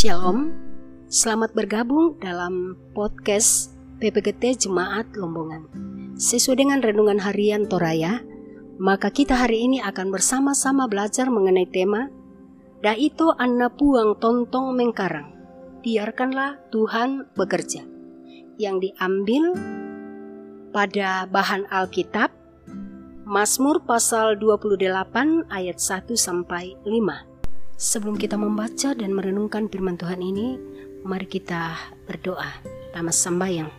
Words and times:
Shalom, 0.00 0.56
selamat 1.12 1.52
bergabung 1.52 2.16
dalam 2.24 2.72
podcast 2.96 3.76
PPGT 4.00 4.64
Jemaat 4.64 5.12
Lombongan. 5.12 5.68
Sesuai 6.16 6.56
dengan 6.56 6.80
renungan 6.80 7.20
harian 7.20 7.68
Toraya, 7.68 8.24
maka 8.80 9.12
kita 9.12 9.36
hari 9.36 9.68
ini 9.68 9.84
akan 9.84 10.08
bersama-sama 10.08 10.88
belajar 10.88 11.28
mengenai 11.28 11.68
tema 11.68 12.08
Da 12.80 12.96
itu 12.96 13.28
anna 13.36 13.68
puang 13.68 14.16
tontong 14.16 14.72
mengkarang. 14.72 15.36
Biarkanlah 15.84 16.72
Tuhan 16.72 17.36
bekerja. 17.36 17.84
Yang 18.56 18.88
diambil 18.88 19.52
pada 20.72 21.28
bahan 21.28 21.68
Alkitab 21.68 22.32
Mazmur 23.28 23.84
pasal 23.84 24.40
28 24.40 25.44
ayat 25.52 25.76
1 25.76 26.16
sampai 26.16 26.72
5. 26.88 27.29
Sebelum 27.80 28.20
kita 28.20 28.36
membaca 28.36 28.92
dan 28.92 29.16
merenungkan 29.16 29.64
firman 29.72 29.96
Tuhan 29.96 30.20
ini, 30.20 30.60
mari 31.00 31.24
kita 31.24 31.80
berdoa. 32.04 32.60
Tamas 32.92 33.16
sambayang. 33.16 33.72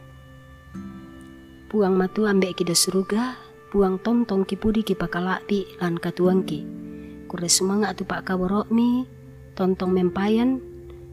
Puang 1.69 1.93
matu 1.93 2.25
ambek 2.25 2.57
kita 2.57 2.73
suruga, 2.73 3.37
puang 3.69 4.01
tontong 4.01 4.41
kipudi 4.49 4.81
ki 4.81 4.97
pakalapi 4.97 5.77
lan 5.77 6.01
katuangki. 6.01 6.65
Kure 7.29 7.45
sumanga 7.45 7.93
atu 7.93 8.01
pak 8.01 8.25
kaborok 8.25 8.73
tontong 9.53 9.93
mempayan, 9.93 10.57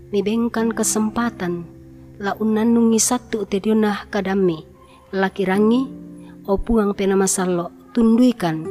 mi 0.09 0.25
bengkan 0.25 0.73
kesempatan, 0.73 1.69
la 2.17 2.41
unanungi 2.41 2.97
satu 2.97 3.45
tedionah 3.45 4.09
kadami, 4.09 4.65
laki 5.13 5.45
rangi, 5.45 5.85
o 6.49 6.57
puang 6.57 6.97
pena 6.97 7.21
masalo, 7.21 7.69
tunduikan, 7.93 8.65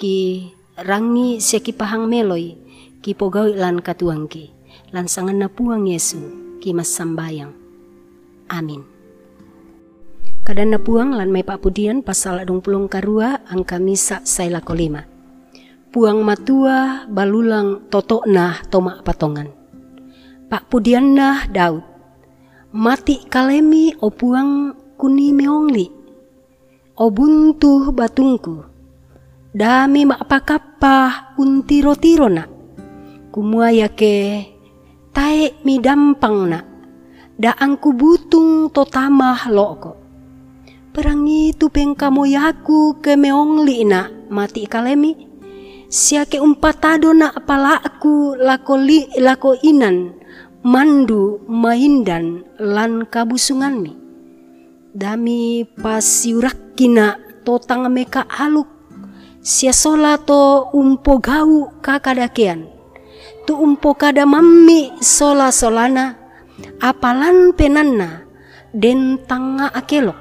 ki 0.00 0.48
rangi 0.80 1.44
seki 1.44 1.76
pahang 1.76 2.08
meloi, 2.08 2.56
ki 3.00 3.16
pogawai 3.16 3.56
lan 3.56 3.80
katuangki 3.80 4.52
lan 4.92 5.08
sangan 5.08 5.40
na 5.40 5.48
puang 5.48 5.88
Yesu 5.88 6.20
ki 6.60 6.76
mas 6.76 6.92
sambayang. 6.92 7.56
Amin. 8.52 8.84
Kadan 10.44 10.76
na 10.76 10.78
puang 10.82 11.16
lan 11.16 11.32
may 11.32 11.46
papudian 11.46 12.04
pasal 12.04 12.44
adung 12.44 12.60
pulong 12.60 12.90
karua 12.90 13.40
angka 13.48 13.80
misa 13.80 14.20
saila 14.26 14.60
kolima. 14.60 15.06
Puang 15.90 16.22
matua 16.22 17.08
balulang 17.08 17.88
totok 17.88 18.28
nah 18.28 18.60
toma 18.68 19.00
patongan. 19.00 19.48
Pak 20.50 20.68
pudian 20.68 21.16
nah 21.16 21.46
Daud. 21.48 21.82
Mati 22.70 23.26
kalemi 23.26 23.90
o 23.98 24.12
puang 24.12 24.74
kuni 24.94 25.34
meongli. 25.34 25.86
O 27.00 27.08
buntu 27.10 27.90
batungku. 27.90 28.66
Dami 29.50 30.06
mak 30.06 30.30
pakapah 30.30 31.34
untiro-tiro 31.34 32.30
nak 32.30 32.59
kumua 33.30 33.70
ke 33.94 34.42
tae 35.14 35.54
mi 35.62 35.78
dampang 35.78 36.50
na 36.50 36.60
da 37.40 37.56
angku 37.56 37.94
butung 37.96 38.68
to 38.68 38.84
tamah 38.84 39.48
loko. 39.48 39.96
Perangi 40.90 41.54
tu 41.54 41.70
peng 41.70 41.94
kamu 41.94 42.34
yaku 42.34 42.98
ke 43.00 43.14
meongli 43.14 43.86
na 43.86 44.10
mati 44.28 44.66
kalemi. 44.66 45.30
Siake 45.90 46.42
umpatado 46.42 47.14
na 47.14 47.30
apala 47.30 47.78
aku 47.78 48.34
lako 48.34 48.74
li 48.78 49.06
lako 49.18 49.56
inan 49.62 50.12
mandu 50.66 51.40
maindan 51.46 52.42
lan 52.58 53.06
kabusungan 53.06 53.78
mi. 53.78 53.94
Dami 54.90 55.64
to 57.46 57.54
tangameka 57.62 58.26
aluk. 58.26 58.68
Sia 59.40 59.72
sola 59.72 60.20
to 60.20 60.68
umpo 60.76 61.16
gau 61.22 61.72
kakadakean 61.80 62.79
tu 63.44 63.58
umpo 63.58 63.92
kada 63.98 64.24
mammi 64.24 64.96
sola 65.02 65.52
solana 65.52 66.16
apalan 66.80 67.52
penanna 67.56 68.24
den 68.70 69.18
tanga 69.26 69.68
akelok. 69.74 70.16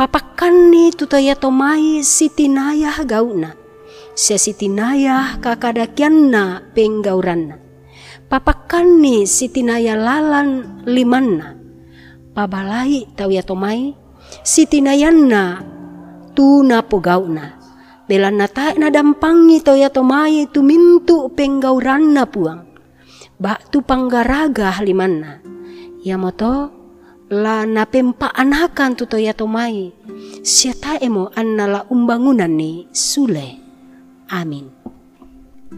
Papakani 0.00 0.96
tutaya 0.96 1.36
tomai 1.36 2.00
sitinayah 2.00 3.04
gauna 3.04 3.52
sia 4.16 4.40
sitinayah 4.40 5.36
kakadakianna 5.44 6.72
penggauranna. 6.72 7.60
Papakani 8.24 9.28
sitinaya 9.28 10.00
lalan 10.00 10.80
limanna. 10.88 11.60
Pabalai 12.32 13.12
tawya 13.12 13.44
tomai 13.44 13.92
sitinayanna 14.40 15.60
tu 16.32 16.64
napo 16.64 16.96
gauna 17.02 17.59
Bela 18.10 18.34
nata 18.34 18.74
na 18.74 18.90
dampangi 18.90 19.62
to 19.62 19.78
ya 19.78 19.86
to 19.86 20.02
mai 20.02 20.42
tu 20.50 20.66
mintu 20.66 21.30
penggauran 21.30 22.10
na 22.10 22.26
puang. 22.26 22.66
Bak 23.38 23.70
tu 23.70 23.86
panggaraga 23.86 24.82
limanna. 24.82 25.38
Ya 26.02 26.18
moto 26.18 26.74
la 27.30 27.62
na 27.70 27.86
pempa 27.86 28.34
anakan 28.34 28.98
tu 28.98 29.06
to 29.06 29.14
ya 29.14 29.30
to 29.30 29.46
mai. 29.46 29.94
Siata 30.42 30.98
emo 30.98 31.30
la 31.38 31.86
umbangunan 31.86 32.50
ni 32.50 32.90
sule. 32.90 33.62
Amin. 34.26 34.74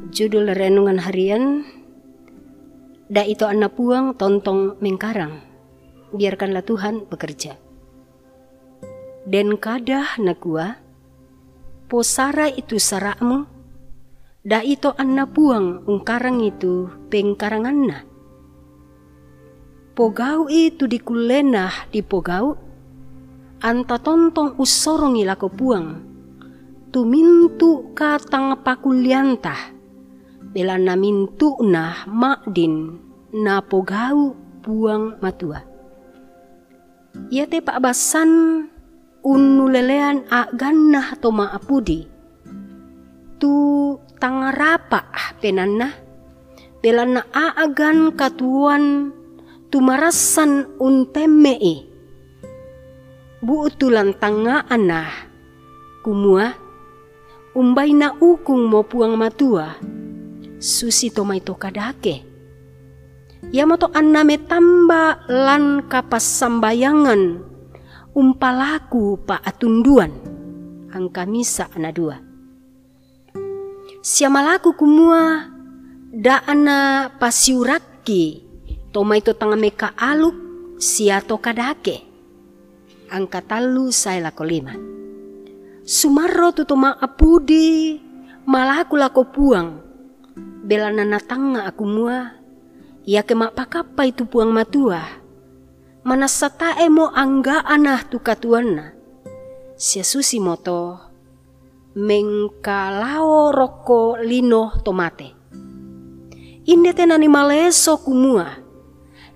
Judul 0.09 0.57
renungan 0.57 1.05
harian 1.05 1.69
Da 3.13 3.29
itu 3.29 3.45
anak 3.45 3.77
puang 3.77 4.17
tontong 4.17 4.81
mengkarang. 4.81 5.45
Biarkanlah 6.17 6.65
Tuhan 6.65 7.05
bekerja. 7.13 7.61
Dan 9.29 9.61
kadah 9.61 10.17
nakua 10.17 10.82
posara 11.93 12.49
itu 12.49 12.81
sarakmu, 12.81 13.45
da 14.41 14.65
ito 14.65 14.97
anna 14.97 15.29
puang 15.29 15.85
ungkarang 15.85 16.41
itu 16.41 16.89
pengkaranganna. 17.13 18.09
Pogau 19.93 20.49
itu 20.49 20.89
dikulenah 20.89 21.93
di 21.93 22.01
pogau, 22.01 22.57
anta 23.61 24.01
tontong 24.01 24.57
usorong 24.57 25.21
ilako 25.21 25.53
puang, 25.53 26.01
tumintu 26.89 27.93
katang 27.93 28.57
pakuliantah, 28.65 29.77
bela 30.49 30.81
na 30.81 30.97
mintu 30.97 31.61
nah 31.61 32.09
makdin 32.09 33.05
na 33.37 33.61
pogau 33.61 34.33
puang 34.65 35.21
matua. 35.21 35.61
Ia 37.29 37.45
te 37.45 37.61
pak 37.61 37.85
basan 37.85 38.65
unulelean 39.23 40.27
a 40.31 40.51
ganna 40.53 41.15
to 41.19 41.31
apudi 41.31 42.11
tu 43.39 43.55
tangarapa 44.23 45.07
penanna 45.43 46.03
belana 46.83 47.23
a 47.31 47.55
agan 47.63 48.11
katuan 48.19 49.15
tumarasan 49.71 50.67
untemmei. 50.83 51.87
Bu 53.43 53.71
utulan 53.71 54.15
tanga 54.19 54.67
anah 54.67 55.11
kumua 56.03 56.55
umbai 57.55 57.95
na 57.95 58.15
ukung 58.19 58.67
mo 58.67 58.83
puang 58.83 59.15
matua. 59.15 59.79
Susi 60.63 61.11
to 61.11 61.27
mai 61.27 61.43
to 61.43 61.59
kadake. 61.59 62.23
Yamato 63.51 63.91
anna 63.91 64.23
me 64.23 64.39
tamba 64.39 65.27
lan 65.27 65.91
kapas 65.91 66.23
sambayangan 66.23 67.52
umpalaku 68.13 69.17
pa 69.25 69.41
atunduan 69.41 70.13
ang 70.93 71.09
kamisa 71.09 71.73
ana 71.73 71.89
dua. 71.89 72.21
Siamalaku 74.05 74.77
kumua 74.77 75.49
da 76.13 76.45
ana 76.45 77.09
pasiuraki 77.17 78.45
toma 78.93 79.17
itu 79.17 79.33
tanga 79.33 79.57
meka 79.57 79.97
aluk 79.97 80.37
siato 80.77 81.41
kadake. 81.41 82.05
Angka 83.13 83.45
talu 83.45 83.93
saya 83.93 84.29
lako 84.29 84.45
lima. 84.45 84.75
Sumarro 85.85 86.53
tutuma 86.53 86.97
apudi 86.97 88.01
malaku 88.45 88.97
lako 88.97 89.23
puang. 89.33 89.69
Bela 90.63 90.93
nana 90.93 91.21
tanga 91.21 91.65
aku 91.69 91.85
mua. 91.85 92.41
Ia 93.03 93.25
kemak 93.27 93.59
pakapa 93.59 94.07
itu 94.07 94.25
puang 94.29 94.55
matua 94.55 95.22
manasata 96.03 96.83
emo 96.83 97.11
angga 97.15 97.63
anah 97.63 98.03
tu 98.11 98.19
katuana. 98.19 98.91
Sia 99.79 100.03
susi 100.03 100.43
moto 100.43 100.99
mengkalao 101.95 103.55
roko 103.55 104.19
lino 104.19 104.75
tomate. 104.83 105.29
Inde 106.67 106.91
tenani 106.95 107.27
maleso 107.31 107.99
kumua. 108.03 108.63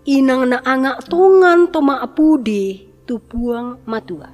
Inang 0.07 0.47
na 0.47 0.59
anga 0.63 1.03
tongan 1.03 1.71
toma 1.75 1.99
apudi 1.99 2.87
tu 3.07 3.19
puang 3.19 3.83
matua. 3.91 4.31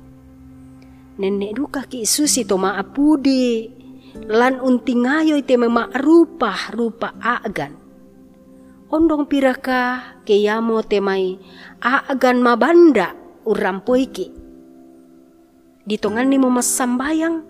Nenek 1.17 1.52
duka 1.56 1.88
ki 1.88 2.05
susi 2.05 2.44
toma 2.44 2.76
apudi 2.76 3.69
lan 4.29 4.61
untingayo 4.61 5.40
ite 5.40 5.56
mema 5.56 5.88
rupa 5.96 6.52
rupa 6.76 7.17
agan 7.17 7.81
ondong 8.93 9.25
piraka 9.25 10.12
keyamo 10.29 10.85
temai 10.85 11.41
aagan 11.81 12.44
mabanda 12.44 13.17
urampoiki. 13.49 14.29
Ditongan 15.89 16.29
ni 16.29 16.37
mo 16.37 16.53
masambayang, 16.53 17.43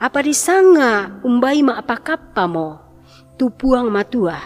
apa 0.00 0.18
disanga 0.24 1.22
umbai 1.22 1.62
ma 1.62 1.78
apakapa 1.78 2.48
mo, 2.50 2.80
tupuang 3.38 3.92
matua, 3.92 4.40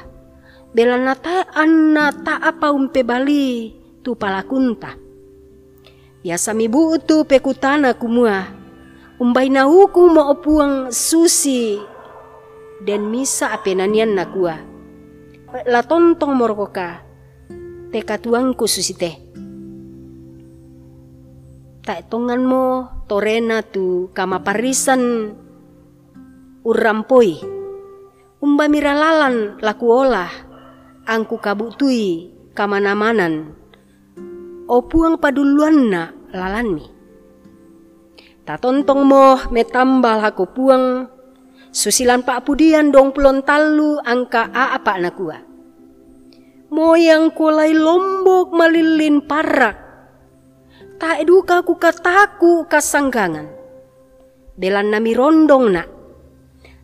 Bela 0.76 1.00
nata 1.00 1.49
anna 1.56 2.12
ta 2.12 2.37
apa 2.37 2.69
umpe 2.69 3.00
bali 3.00 3.73
tu 4.05 4.12
palakunta. 4.12 4.93
Biasa 6.20 6.52
mi 6.52 6.69
tu 7.00 7.25
pekutana 7.25 7.96
kumua. 7.96 8.44
Umbai 9.17 9.49
na 9.49 9.64
huku 9.64 10.05
mo 10.12 10.28
opuang 10.28 10.93
susi 10.93 11.81
dan 12.84 13.08
misa 13.08 13.56
apenanian 13.56 14.12
nakua. 14.12 14.75
La 15.46 15.78
tontong 15.87 16.34
morkoka 16.34 17.06
teka 17.94 18.19
tuangku 18.19 18.66
susi 18.66 18.98
teh. 18.98 19.14
Tak 21.87 22.10
tongan 22.10 22.43
mo 22.43 22.64
torena 23.06 23.62
tu 23.62 24.10
kama 24.10 24.43
parisan 24.43 25.31
urampoi. 26.66 27.38
Umba 28.43 28.66
miralalan 28.66 29.62
laku 29.62 29.87
olah 29.87 30.34
angku 31.06 31.38
kabutui 31.38 32.34
kamana-manan. 32.50 33.54
Opuang 34.66 35.22
paduluan 35.22 35.94
na 35.94 36.10
lalanmi. 36.34 36.90
Tatontong 38.42 39.02
mo 39.06 39.38
metambal 39.54 40.19
haku 40.26 40.42
puang 40.50 41.06
susilan 41.74 42.22
pak 42.26 42.46
pudian 42.46 42.90
dong 42.90 43.14
pelon 43.14 43.42
talu 43.42 43.98
angka 44.02 44.50
a 44.50 44.74
apa 44.76 44.98
nakua. 44.98 45.38
Moyang 46.70 47.30
kulai 47.30 47.72
lombok 47.72 48.50
malilin 48.50 49.22
parak. 49.22 49.78
Tak 50.96 51.22
eduka 51.22 51.62
ku 51.62 51.76
kataku 51.76 52.64
kasanggangan. 52.66 53.46
Belan 54.56 54.88
nami 54.88 55.12
rondong 55.12 55.66
nak. 55.70 55.88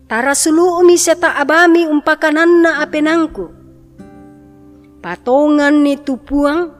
Tara 0.05 0.37
sulu 0.37 0.77
umi 0.85 1.01
seta 1.01 1.41
abami 1.41 1.89
umpakanan 1.89 2.51
na 2.61 2.71
apenangku. 2.85 3.49
Patongan 5.01 5.81
ni 5.83 5.97
tupuang, 5.99 6.71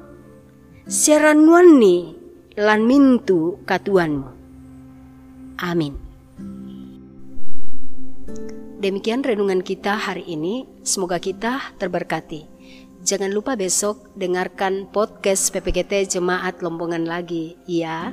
seranuan 0.85 1.81
ni 1.81 2.13
lan 2.61 2.85
mintu 2.85 3.65
katuanmu. 3.65 4.29
Amin. 5.65 6.02
Demikian 8.83 9.23
renungan 9.23 9.63
kita 9.63 9.95
hari 9.95 10.27
ini. 10.27 10.67
Semoga 10.83 11.23
kita 11.23 11.71
terberkati. 11.79 12.51
Jangan 13.07 13.31
lupa 13.31 13.55
besok 13.55 14.11
dengarkan 14.19 14.91
podcast 14.91 15.55
PPGT 15.55 16.11
Jemaat 16.11 16.67
Lombongan 16.67 17.07
lagi, 17.07 17.55
ya. 17.71 18.11